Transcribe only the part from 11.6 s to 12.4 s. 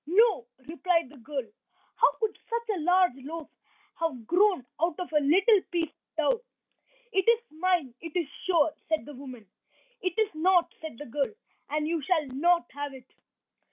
"and you shall